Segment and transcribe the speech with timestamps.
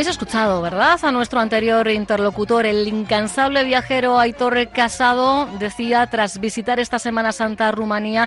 [0.00, 0.98] Habéis escuchado, ¿verdad?
[1.02, 7.70] A nuestro anterior interlocutor, el incansable viajero Aitor Casado, decía tras visitar esta Semana Santa
[7.70, 8.26] Rumanía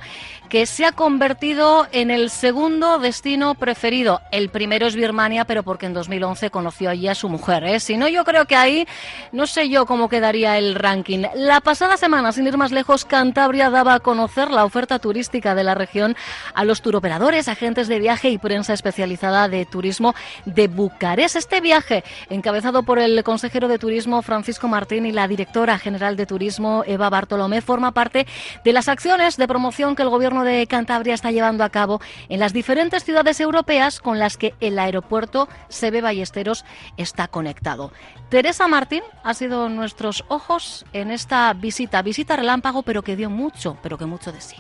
[0.49, 4.21] que se ha convertido en el segundo destino preferido.
[4.31, 7.63] El primero es Birmania, pero porque en 2011 conoció allí a su mujer.
[7.63, 7.79] ¿eh?
[7.79, 8.87] Si no, yo creo que ahí
[9.31, 11.23] no sé yo cómo quedaría el ranking.
[11.33, 15.63] La pasada semana, sin ir más lejos, Cantabria daba a conocer la oferta turística de
[15.63, 16.15] la región
[16.53, 20.13] a los turoperadores, agentes de viaje y prensa especializada de turismo
[20.45, 21.35] de Bucarest.
[21.35, 26.27] Este viaje, encabezado por el consejero de Turismo Francisco Martín y la directora general de
[26.27, 28.27] Turismo Eva Bartolomé, forma parte
[28.63, 31.99] de las acciones de promoción que el Gobierno de Cantabria está llevando a cabo
[32.29, 36.65] en las diferentes ciudades europeas con las que el aeropuerto Sebe Ballesteros
[36.97, 37.91] está conectado.
[38.29, 43.77] Teresa Martín ha sido nuestros ojos en esta visita, visita relámpago, pero que dio mucho,
[43.81, 44.57] pero que mucho de sí.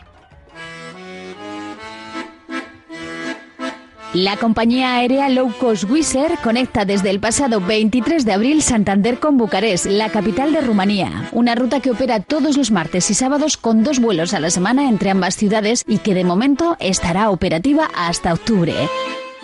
[4.13, 9.37] La compañía aérea Low Cost Wizz conecta desde el pasado 23 de abril Santander con
[9.37, 11.29] Bucarest, la capital de Rumanía.
[11.31, 14.87] Una ruta que opera todos los martes y sábados con dos vuelos a la semana
[14.87, 18.75] entre ambas ciudades y que de momento estará operativa hasta octubre.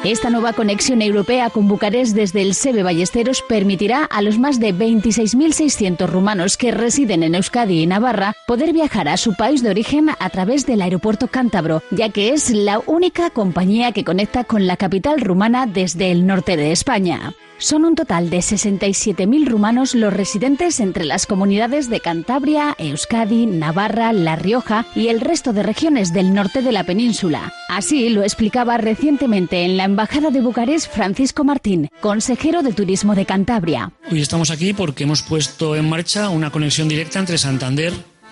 [0.06, 4.74] Esta nueva conexión europea con Bucarest desde el Sebe Ballesteros permitirá a los más de
[4.74, 10.10] 26.600 rumanos que residen en Euskadi y Navarra poder viajar a su país de origen
[10.18, 14.78] a través del aeropuerto cántabro, ya que es la única compañía que conecta con la
[14.78, 17.34] capital rumana desde el norte de España.
[17.62, 24.14] Son un total de 67.000 rumanos los residentes entre las comunidades de Cantabria, Euskadi, Navarra,
[24.14, 27.52] La Rioja y el resto de regiones del norte de la península.
[27.68, 33.26] Así lo explicaba recientemente en la Embajada de Bucarest Francisco Martín, consejero de Turismo de
[33.26, 33.92] Cantabria.
[34.10, 37.92] Hoy estamos aquí porque hemos puesto en marcha una conexión directa entre Santander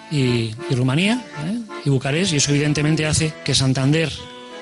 [0.09, 1.59] y, Rumanía ¿eh?
[1.83, 4.09] y Bucarest y eso evidentemente hace que Santander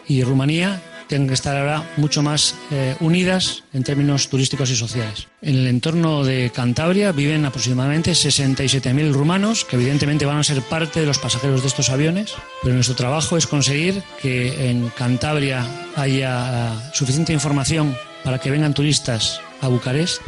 [0.07, 5.27] y Rumanía tienen que estar ahora mucho más eh, unidas en términos turísticos y sociales.
[5.41, 10.99] En el entorno de Cantabria viven aproximadamente 67.000 rumanos, que evidentemente van a ser parte
[10.99, 15.65] de los pasajeros de estos aviones, pero nuestro trabajo es conseguir que en Cantabria
[15.95, 20.21] haya eh, suficiente información para que vengan turistas a Bucarest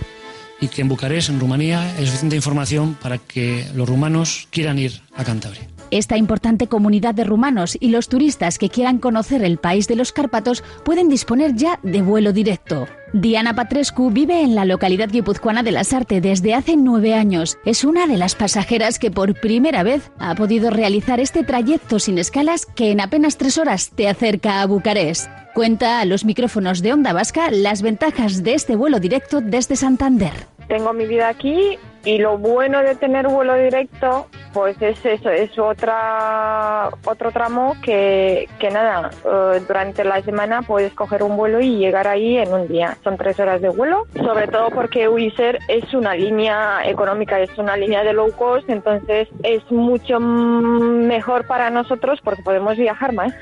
[0.60, 5.02] y que en Bucarest, en Rumanía, haya suficiente información para que los rumanos quieran ir
[5.16, 5.77] a Cantabria.
[5.90, 10.12] Esta importante comunidad de rumanos y los turistas que quieran conocer el país de los
[10.12, 12.88] Cárpatos pueden disponer ya de vuelo directo.
[13.14, 17.58] Diana Patrescu vive en la localidad guipuzcoana de Lasarte desde hace nueve años.
[17.64, 22.18] Es una de las pasajeras que por primera vez ha podido realizar este trayecto sin
[22.18, 25.30] escalas que en apenas tres horas te acerca a Bucarest.
[25.54, 30.34] Cuenta a los micrófonos de Onda Vasca las ventajas de este vuelo directo desde Santander.
[30.68, 35.60] Tengo mi vida aquí y lo bueno de tener vuelo directo, pues es eso, es
[35.60, 41.76] otra, otro tramo que, que nada, eh, durante la semana puedes coger un vuelo y
[41.76, 42.98] llegar ahí en un día.
[43.04, 45.38] Son tres horas de vuelo, sobre todo porque Wizz
[45.68, 51.70] es una línea económica, es una línea de low cost, entonces es mucho mejor para
[51.70, 53.34] nosotros porque podemos viajar más.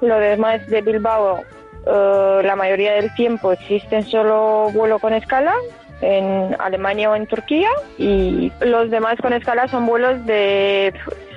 [0.00, 1.42] Lo demás de Bilbao,
[1.86, 5.54] eh, la mayoría del tiempo existen solo vuelo con escala,
[6.02, 10.92] en Alemania o en Turquía y los demás con escala son vuelos de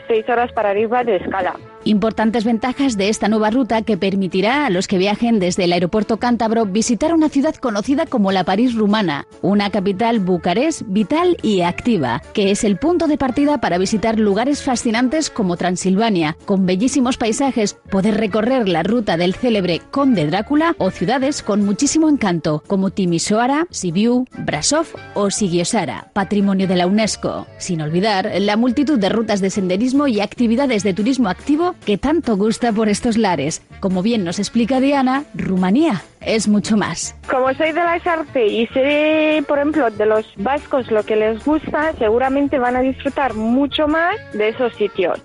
[0.07, 1.55] seis horas para arriba de escala.
[1.87, 6.17] Importantes ventajas de esta nueva ruta que permitirá a los que viajen desde el aeropuerto
[6.17, 12.23] cántabro visitar una ciudad conocida como la París rumana, una capital bucarest vital y activa,
[12.33, 17.75] que es el punto de partida para visitar lugares fascinantes como Transilvania, con bellísimos paisajes,
[17.91, 23.67] poder recorrer la ruta del célebre Conde Drácula o ciudades con muchísimo encanto como Timisoara,
[23.69, 27.45] Sibiu, Brasov o Sigiosara, patrimonio de la UNESCO.
[27.59, 32.37] Sin olvidar la multitud de rutas de senderismo y actividades de turismo activo que tanto
[32.37, 33.61] gusta por estos lares.
[33.79, 37.15] Como bien nos explica Diana, Rumanía es mucho más.
[37.29, 41.43] Como soy de la Sarte y sé, por ejemplo, de los vascos lo que les
[41.43, 45.21] gusta, seguramente van a disfrutar mucho más de esos sitios.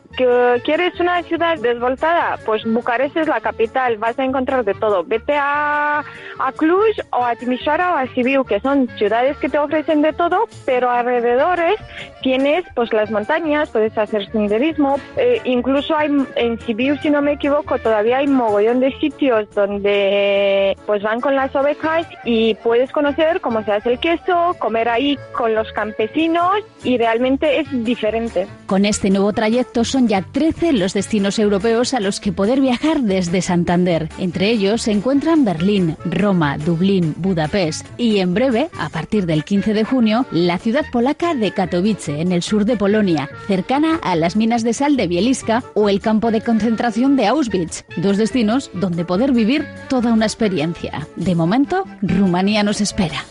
[0.65, 2.39] ¿Quieres una ciudad desvoltada?
[2.45, 5.05] Pues Bucarest es la capital, vas a encontrar de todo.
[5.05, 6.01] Vete a,
[6.39, 10.13] a Cluj o a Timișoara o a Sibiu, que son ciudades que te ofrecen de
[10.13, 11.77] todo, pero alrededores
[12.23, 17.33] tienes pues las montañas, puedes hacer senderismo, eh, incluso hay en Sibiu, si no me
[17.33, 23.41] equivoco, todavía hay mogollón de sitios donde pues van con las ovejas y puedes conocer
[23.41, 28.49] cómo se hace el queso, comer ahí con los campesinos y realmente es diferente.
[28.67, 33.03] Con este nuevo trayecto son ya 13 los destinos europeos a los que poder viajar
[33.03, 34.09] desde Santander.
[34.19, 39.75] Entre ellos se encuentran Berlín, Roma, Dublín, Budapest y en breve, a partir del 15
[39.75, 44.35] de junio, la ciudad polaca de Katowice, en el sur de Polonia, cercana a las
[44.35, 49.05] minas de sal de Bieliska o el campo de concentración de Auschwitz, dos destinos donde
[49.05, 50.80] poder vivir toda una experiencia.
[51.17, 53.25] De momento, Rumanía nos espera.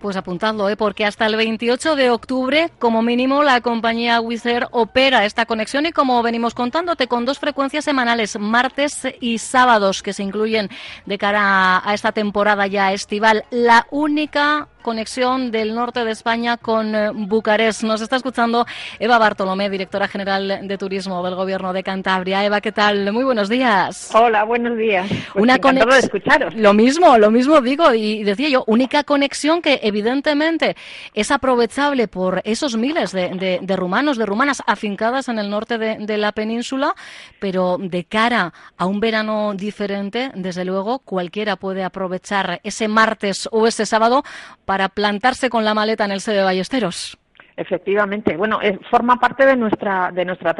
[0.00, 0.76] Pues apuntadlo, ¿eh?
[0.76, 5.92] porque hasta el 28 de octubre, como mínimo, la compañía Wizz opera esta conexión y
[5.92, 10.70] como venimos contándote, con dos frecuencias semanales, martes y sábados, que se incluyen
[11.06, 13.44] de cara a esta temporada ya estival.
[13.50, 17.84] La única conexión del norte de España con eh, Bucarest.
[17.84, 18.66] Nos está escuchando
[18.98, 22.44] Eva Bartolomé, directora general de turismo del Gobierno de Cantabria.
[22.44, 23.12] Eva, ¿qué tal?
[23.12, 24.10] Muy buenos días.
[24.14, 25.06] Hola, buenos días.
[25.08, 25.98] Pues una conexión.
[25.98, 26.54] escucharos.
[26.54, 30.76] Lo mismo, lo mismo digo y decía yo, única conexión que evidentemente
[31.14, 36.18] es aprovechable por esos miles de, rumanos, de rumanas afincadas en el norte de, de
[36.18, 36.94] la península,
[37.38, 43.66] pero de cara a un verano diferente, desde luego cualquiera puede aprovechar ese martes o
[43.66, 44.24] ese sábado
[44.64, 47.18] para plantarse con la maleta en el sede de Ballesteros.
[47.56, 50.54] Efectivamente, bueno, eh, forma parte de nuestra de nuestra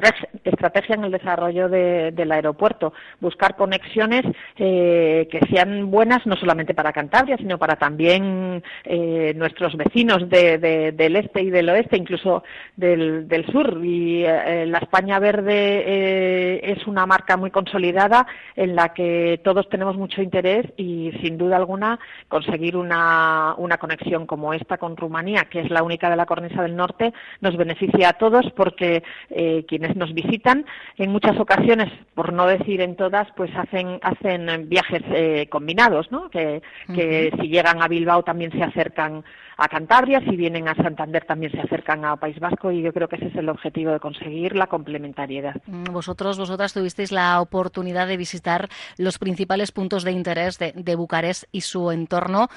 [0.45, 4.25] estrategia en el desarrollo del aeropuerto, buscar conexiones
[4.59, 11.17] eh, que sean buenas no solamente para Cantabria, sino para también eh, nuestros vecinos del
[11.17, 12.45] este y del oeste, incluso
[12.77, 13.81] del, sur.
[13.83, 20.21] Y la España Verde es una marca muy consolidada en la que todos tenemos mucho
[20.21, 21.99] interés y, sin duda alguna,
[22.29, 26.63] conseguir una, una conexión como esta con Rumanía, que es la única de la cornisa
[26.63, 30.67] del norte norte nos beneficia a todos porque eh, quienes nos visitan
[30.99, 36.29] en muchas ocasiones, por no decir en todas, pues hacen, hacen viajes eh, combinados, ¿no?
[36.29, 39.25] Que, si llegan a Bilbao también se acercan
[39.57, 43.09] a Cantabria, si vienen a Santander también se acercan a País Vasco y yo creo
[43.09, 45.57] que ese es el objetivo de conseguir la complementariedad.
[45.67, 48.69] Mm, vosotros, vosotras tuvisteis la oportunidad de visitar
[48.99, 52.49] los principales puntos de interés de, de Bucarest y su entorno.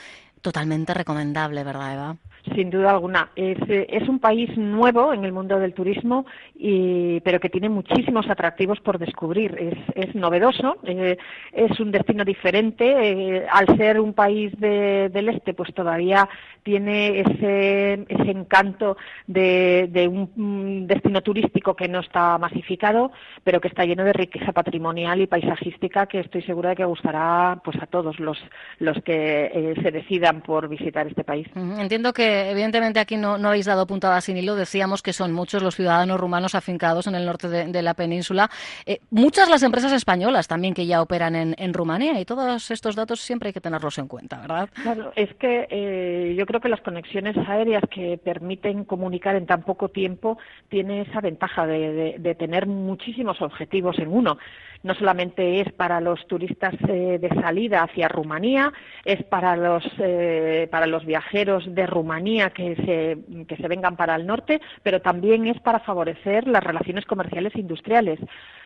[0.41, 2.15] Totalmente recomendable, ¿verdad, Eva?
[2.53, 3.29] Sin duda alguna.
[3.35, 8.29] Es, eh, un país nuevo en el mundo del turismo, y, pero que tiene muchísimos
[8.29, 9.73] atractivos por descubrir.
[9.95, 11.17] Es, novedoso, eh,
[11.51, 12.85] es un destino diferente.
[12.85, 16.29] Eh, al ser un país del este, pues todavía
[16.61, 18.97] tiene ese, ese encanto
[19.27, 23.11] de, de un, destino turístico que no está masificado,
[23.43, 27.59] pero que está lleno de riqueza patrimonial y paisajística que estoy segura de que gustará
[27.63, 28.37] pues a todos los,
[28.79, 31.47] los que se decidan por visitar este país.
[31.55, 34.55] Entiendo que evidentemente aquí no, no habéis dado puntada sin hilo.
[34.55, 38.49] Decíamos que son muchos los ciudadanos rumanos afincados en el norte de, la península.
[38.85, 43.19] Eh, muchas las empresas españolas también que ya operan en, Rumanía y todos estos datos
[43.19, 44.69] siempre hay que tenerlos en cuenta, ¿verdad?
[44.81, 49.63] Claro, es que eh, yo creo que las conexiones aéreas que permiten comunicar en tan
[49.63, 50.37] poco tiempo
[50.69, 54.37] tiene esa ventaja de, de tener muchísimos objetivos en uno
[54.85, 58.71] no solamente es para los turistas eh, de salida hacia Rumanía,
[59.03, 64.15] es para los, eh, para los viajeros de Rumanía que se, que se vengan para
[64.15, 68.19] el norte, pero también es para favorecer las relaciones comerciales e industriales.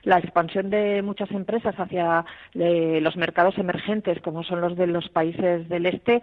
[0.04, 5.08] La expansión de muchas empresas hacia eh, los mercados emergentes, como son los de los
[5.08, 6.22] países del este,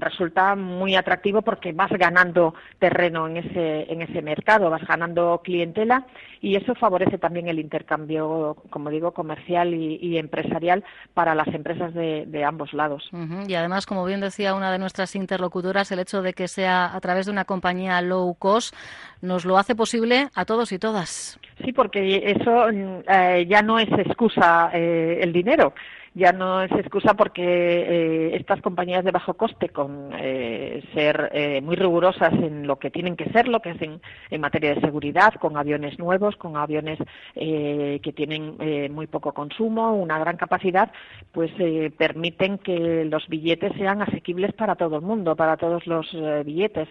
[0.00, 6.06] resulta muy atractivo porque vas ganando terreno en ese, en ese mercado, vas ganando clientela
[6.40, 11.94] y eso favorece también el intercambio cambio, como digo, comercial y, empresarial para las empresas
[11.94, 13.08] de, ambos lados.
[13.46, 17.00] Y además, como bien decía una de nuestras interlocutoras, el hecho de que sea a
[17.00, 18.74] través de una compañía low cost
[19.22, 21.38] nos lo hace posible a todos y todas.
[21.64, 25.74] Sí, porque eso eh, ya no es excusa eh, el dinero
[26.14, 31.60] ya no es excusa porque eh, estas compañías de bajo coste, con eh, ser eh,
[31.60, 34.00] muy rigurosas en lo que tienen que ser, lo que es en,
[34.40, 36.98] materia de seguridad, con aviones nuevos, con aviones
[37.34, 38.56] que tienen
[38.92, 40.92] muy poco consumo, una gran capacidad,
[41.32, 41.50] pues
[41.96, 46.06] permiten que los billetes sean asequibles para todo el mundo, para todos los
[46.44, 46.88] billetes.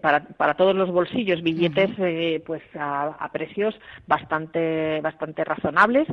[0.00, 1.90] para, para, todos los bolsillos billetes
[2.46, 6.06] pues a, a, precios bastante bastante razonables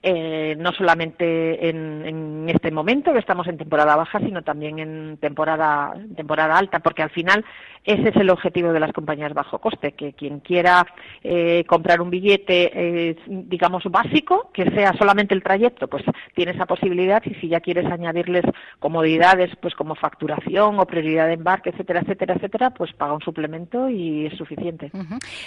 [0.00, 5.92] eh, no solamente en, este momento que estamos en temporada baja, sino también en temporada,
[6.16, 7.44] temporada alta, porque al final
[7.84, 10.86] ese es el objetivo de las compañías bajo coste, que quien quiera
[11.22, 16.66] eh, comprar un billete, eh, digamos, básico, que sea solamente el trayecto, pues tiene esa
[16.66, 18.44] posibilidad y si ya quieres añadirles
[18.78, 23.88] comodidades, pues como facturación o prioridad de embarque, etcétera, etcétera, etcétera, pues paga un suplemento
[23.88, 24.90] y es suficiente.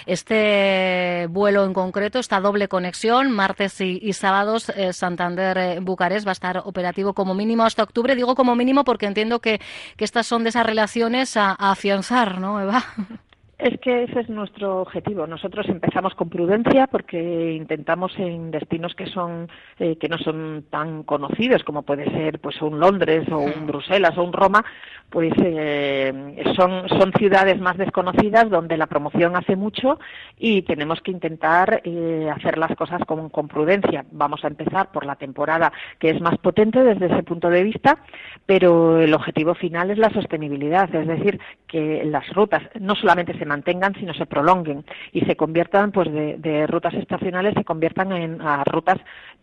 [0.06, 4.41] Este vuelo en concreto, esta doble conexión, martes y sábado,
[4.74, 8.14] eh, Santander-Bucarest eh, va a estar operativo como mínimo hasta octubre.
[8.14, 9.60] Digo como mínimo porque entiendo que,
[9.98, 12.84] estas son de esas relaciones a, afianzar, ¿no, Eva?
[13.62, 15.24] Es que ese es nuestro objetivo.
[15.28, 21.04] Nosotros empezamos con prudencia porque intentamos en destinos que son eh, que no son tan
[21.04, 24.64] conocidos como puede ser pues un Londres o un Bruselas o un Roma,
[25.08, 30.00] pues eh, son son ciudades más desconocidas donde la promoción hace mucho
[30.36, 34.04] y tenemos que intentar eh, hacer las cosas con, con prudencia.
[34.10, 37.98] Vamos a empezar por la temporada que es más potente desde ese punto de vista,
[38.44, 41.38] pero el objetivo final es la sostenibilidad, es decir,
[41.72, 46.66] que las rutas no solamente se mantengan, sino se prolonguen y se conviertan, pues, de,
[46.66, 48.98] rutas estacionales se conviertan en rutas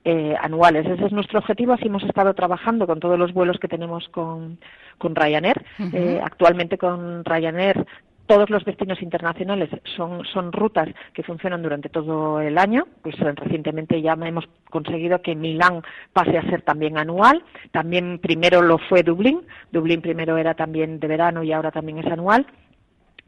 [0.05, 0.85] eh, anuales.
[0.85, 1.73] Ese es nuestro objetivo.
[1.73, 4.59] Así hemos estado trabajando con todos los vuelos que tenemos con,
[4.99, 5.65] con Ryanair.
[5.91, 7.83] Eh, actualmente con Ryanair
[8.29, 12.85] todos los destinos internacionales son, rutas que funcionan durante todo el año.
[13.01, 15.81] Pues recientemente ya hemos conseguido que Milán
[16.13, 17.43] pase a ser también anual.
[17.71, 19.41] También primero lo fue Dublín.
[19.71, 22.45] Dublín primero era también de verano y ahora también es anual.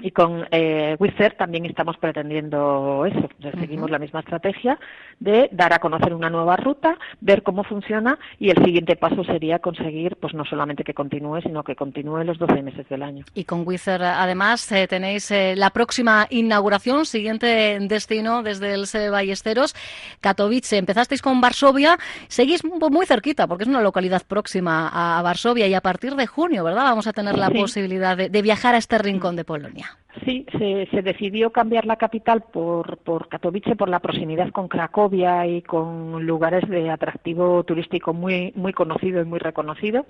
[0.01, 3.29] Y con eh, Wizard también estamos pretendiendo eso.
[3.59, 4.79] seguimos la misma estrategia
[5.19, 9.59] de dar a conocer una nueva ruta, ver cómo funciona y el siguiente paso sería
[9.59, 13.25] conseguir, pues no solamente que continúe, sino que continúe los 12 meses del año.
[13.35, 19.09] Y con Wizard, además, eh, tenéis eh, la próxima inauguración, siguiente destino desde el SEBE
[19.09, 19.75] Ballesteros,
[20.21, 20.77] Katowice.
[20.77, 25.81] Empezasteis con Varsovia, seguís muy cerquita, porque es una localidad próxima a Varsovia y a
[25.81, 26.83] partir de junio, ¿verdad?
[26.83, 29.90] Vamos a tener la posibilidad de viajar a este rincón de Polonia.
[30.25, 35.61] Sí, se, decidió cambiar la capital por, por Katowice por la proximidad con Cracovia y
[35.61, 40.05] con lugares de atractivo turístico muy, muy conocido y muy reconocido.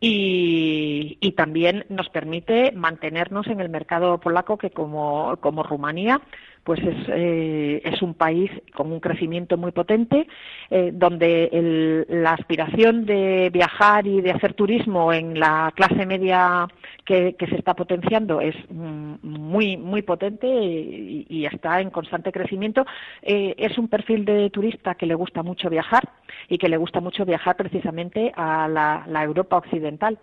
[0.00, 6.22] Y, y, también nos permite mantenernos en el mercado polaco que como, como Rumanía
[6.64, 10.26] pues es, eh, es un país con un crecimiento muy potente,
[10.70, 16.66] eh, donde la aspiración de viajar y de hacer turismo en la clase media
[17.04, 22.84] que, se está potenciando es mm, muy muy potente y, está en constante crecimiento.
[23.22, 26.08] Eh, es un perfil de turista que le gusta mucho viajar
[26.48, 30.18] y que le gusta mucho viajar precisamente a la, Europa occidental.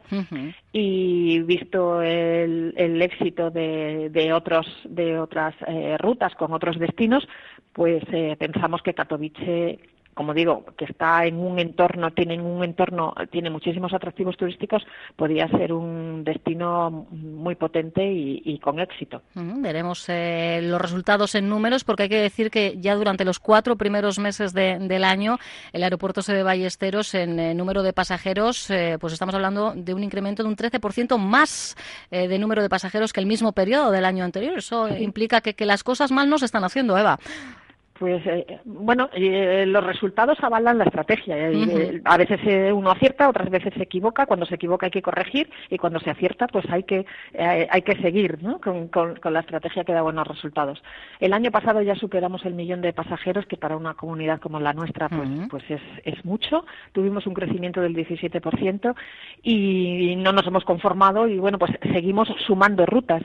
[0.71, 5.53] Y visto el, el éxito de, de, otros de otras
[5.99, 7.27] rutas con otros destinos,
[7.73, 9.79] pues eh, pensamos que Katowice
[10.17, 14.83] como digo, que está en un entorno, tiene un entorno, tiene muchísimos atractivos turísticos,
[15.15, 19.21] podría ser un destino muy potente y, con éxito.
[19.35, 23.75] veremos eh, los resultados en números, porque hay que decir que ya durante los cuatro
[23.75, 25.37] primeros meses del año,
[25.71, 29.93] el aeropuerto se de Ballesteros en eh, número de pasajeros, eh, pues estamos hablando de
[29.93, 31.75] un incremento de un 13% más
[32.09, 34.57] de número de pasajeros que el mismo periodo del año anterior.
[34.57, 37.19] Eso implica que, que las cosas mal no se están haciendo, Eva.
[37.99, 41.35] Pues eh, bueno, eh, los resultados avalan la estrategia.
[41.37, 42.39] Eh, a veces
[42.73, 44.25] uno acierta, otras veces se equivoca.
[44.25, 47.05] Cuando se equivoca hay que corregir y cuando se acierta, pues hay que
[47.37, 50.81] hay que seguir con, con, la estrategia que da buenos resultados.
[51.19, 54.73] El año pasado ya superamos el millón de pasajeros, que para una comunidad como la
[54.73, 56.65] nuestra, pues, pues es, es mucho.
[56.91, 58.95] Tuvimos un crecimiento del 17%
[59.43, 63.23] y no nos hemos conformado y bueno, pues seguimos sumando rutas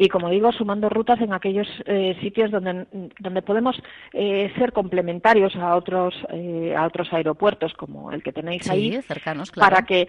[0.00, 2.86] y como digo sumando rutas en aquellos eh, sitios donde,
[3.18, 3.76] donde podemos
[4.14, 9.50] eh, ser complementarios a otros eh, a otros aeropuertos como el que tenéis ahí cercanos,
[9.50, 10.08] para que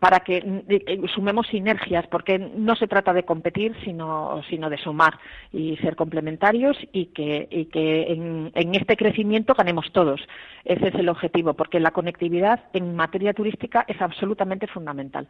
[0.00, 5.18] para que eh, sumemos sinergias, porque no se trata de competir, sino, sino de sumar
[5.50, 10.20] y ser complementarios y que, y que en, en, este crecimiento ganemos todos.
[10.64, 15.26] Ese es el objetivo, porque la conectividad en materia turística es absolutamente fundamental.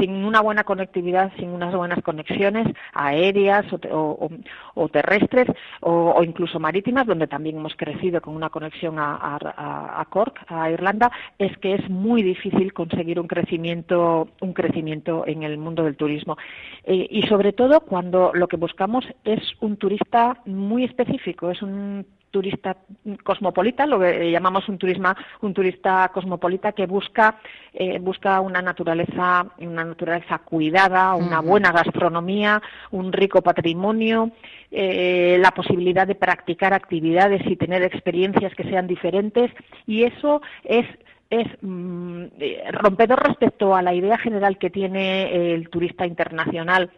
[0.00, 4.28] Sin una buena conectividad, sin unas buenas conexiones aéreas o,
[4.74, 5.46] o, terrestres
[5.80, 10.68] o, incluso marítimas, donde también hemos crecido con una conexión a, a, a Cork, a
[10.70, 13.99] Irlanda, es que es muy difícil conseguir un crecimiento
[14.40, 16.36] un crecimiento en el mundo del turismo.
[16.84, 22.06] Eh, y sobre todo cuando lo que buscamos es un turista muy específico, es un
[22.30, 22.76] turista
[23.24, 27.40] cosmopolita, lo que llamamos un turismo, un turista cosmopolita que busca
[27.72, 34.30] eh, busca una naturaleza una naturaleza cuidada, una buena gastronomía, un rico patrimonio,
[34.70, 39.50] eh, la posibilidad de practicar actividades y tener experiencias que sean diferentes
[39.86, 40.86] y eso es
[41.30, 42.24] es mm,
[42.72, 46.90] rompedor respecto a la idea general que tiene el turista internacional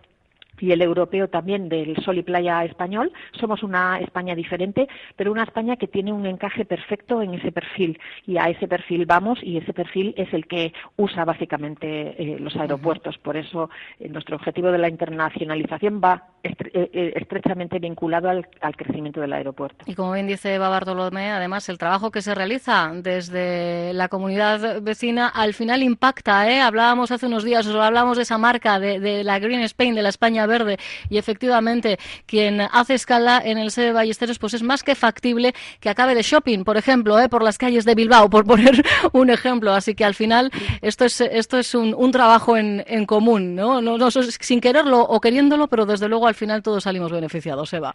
[0.62, 3.12] y el europeo también del sol y playa español.
[3.32, 7.98] Somos una España diferente, pero una España que tiene un encaje perfecto en ese perfil
[8.26, 12.54] y a ese perfil vamos y ese perfil es el que usa básicamente eh, los
[12.56, 13.18] aeropuertos.
[13.18, 18.46] Por eso eh, nuestro objetivo de la internacionalización va eh, estrechamente vinculado al,
[18.76, 19.84] crecimiento del aeropuerto.
[19.87, 25.28] Y como bien dice Bartolomé, además el trabajo que se realiza desde la comunidad vecina
[25.28, 26.42] al final impacta.
[26.66, 30.46] Hablábamos hace unos días, hablábamos de esa marca de, la Green Spain, de la España
[30.46, 30.78] Verde.
[31.08, 35.90] Y efectivamente, quien hace escala en el SEBE Ballesteros, pues es más que factible que
[35.90, 37.28] acabe de shopping, por ejemplo, ¿eh?
[37.28, 38.82] por las calles de Bilbao, por poner
[39.12, 39.72] un ejemplo.
[39.72, 43.80] Así que al final esto es, esto es un, un trabajo en, en común, ¿no?
[43.80, 47.92] No, no sin quererlo o queriéndolo, pero desde luego al final todos salimos beneficiados, Eva.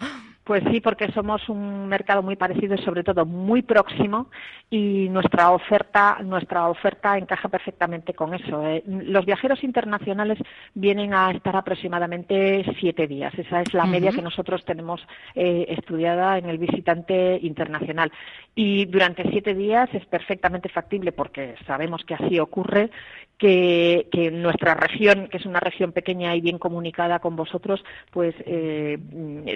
[0.48, 4.30] Pues sí, porque somos un mercado muy parecido y sobre todo muy próximo
[4.70, 8.66] y nuestra oferta, nuestra oferta encaja perfectamente con eso.
[8.66, 8.82] ¿eh?
[8.86, 10.40] Los viajeros internacionales
[10.74, 13.34] vienen a estar aproximadamente siete días.
[13.38, 18.10] Esa es la media que nosotros tenemos eh, estudiada en el visitante internacional.
[18.56, 22.90] Y durante siete días es perfectamente factible, porque sabemos que así ocurre,
[23.38, 28.34] que, que nuestra región, que es una región pequeña y bien comunicada con vosotros, pues
[28.46, 28.98] eh,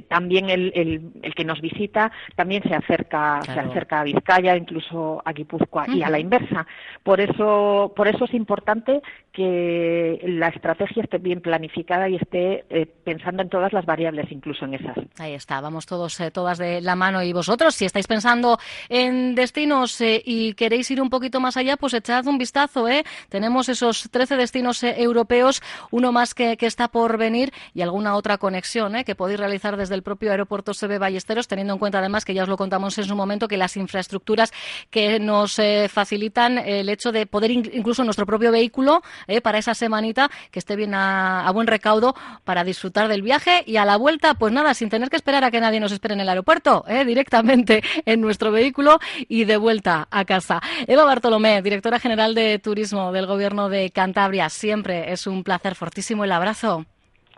[0.08, 3.62] también el, el, el, que nos visita también se acerca, claro.
[3.62, 5.98] se acerca a Vizcaya, incluso a Guipúzcoa, uh -huh.
[5.98, 6.66] y a la inversa.
[7.04, 12.86] Por eso, por eso es importante que la estrategia esté bien planificada y esté eh,
[13.04, 14.98] pensando en todas las variables, incluso en esas.
[15.20, 17.24] Ahí está, vamos todos, eh, todas de la mano.
[17.24, 18.58] Y vosotros, si estáis pensando
[18.90, 22.88] en destinos eh, y queréis ir un poquito más allá, pues echad un vistazo.
[22.88, 23.04] ¿eh?
[23.30, 25.62] Tenemos esos 13 destinos europeos,
[25.92, 29.04] uno más que, que, está por venir y alguna otra conexión ¿eh?
[29.04, 32.44] que podéis realizar desde el propio aeropuerto SB Ballesteros, teniendo en cuenta además que ya
[32.44, 34.52] os lo contamos en su momento, que las infraestructuras
[34.90, 39.58] que nos eh, facilitan el hecho de poder in incluso nuestro propio vehículo eh, para
[39.58, 43.86] esa semanita que esté bien a, a, buen recaudo para disfrutar del viaje y a
[43.86, 46.30] la vuelta, pues nada, sin tener que esperar a que nadie nos espere en el
[46.30, 50.62] aeropuerto, eh, directamente en nuestro vehículo y de vuelta a casa.
[50.88, 56.24] Eva Bartolomé, directora general de Turismo del Gobierno de Cantabria, siempre es un placer fortísimo
[56.24, 56.86] el abrazo.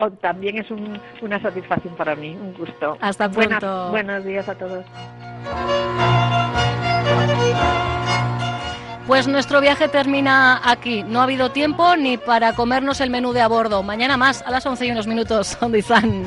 [0.00, 2.98] Oh, también es un, una satisfacción para mí, un gusto.
[3.00, 3.90] Hasta pronto.
[3.90, 4.84] Buenas, buenos días a todos.
[9.06, 11.02] Pues nuestro viaje termina aquí.
[11.04, 13.82] No ha habido tiempo ni para comernos el menú de a bordo.
[13.82, 15.58] Mañana más, a las 11 y unos minutos.
[15.60, 16.26] ¿Dónde están?